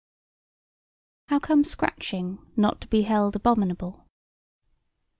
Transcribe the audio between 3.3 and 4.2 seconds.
abominable?